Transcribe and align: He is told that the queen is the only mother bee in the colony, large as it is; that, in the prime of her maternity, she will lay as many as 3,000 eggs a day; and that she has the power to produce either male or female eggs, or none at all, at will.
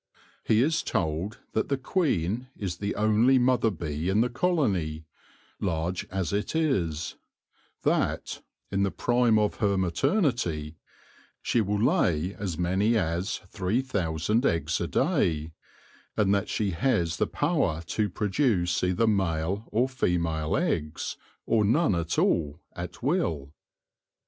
He 0.43 0.63
is 0.63 0.81
told 0.81 1.37
that 1.51 1.69
the 1.69 1.77
queen 1.77 2.47
is 2.57 2.77
the 2.77 2.95
only 2.95 3.37
mother 3.37 3.69
bee 3.69 4.09
in 4.09 4.21
the 4.21 4.31
colony, 4.31 5.05
large 5.59 6.07
as 6.09 6.33
it 6.33 6.55
is; 6.55 7.17
that, 7.83 8.41
in 8.71 8.81
the 8.81 8.89
prime 8.89 9.37
of 9.37 9.57
her 9.57 9.77
maternity, 9.77 10.75
she 11.43 11.61
will 11.61 11.79
lay 11.79 12.33
as 12.33 12.57
many 12.57 12.97
as 12.97 13.41
3,000 13.51 14.43
eggs 14.43 14.81
a 14.81 14.87
day; 14.87 15.51
and 16.17 16.33
that 16.33 16.49
she 16.49 16.71
has 16.71 17.17
the 17.17 17.27
power 17.27 17.83
to 17.85 18.09
produce 18.09 18.83
either 18.83 19.05
male 19.05 19.65
or 19.67 19.87
female 19.87 20.57
eggs, 20.57 21.15
or 21.45 21.63
none 21.63 21.93
at 21.93 22.17
all, 22.17 22.59
at 22.75 23.03
will. 23.03 23.53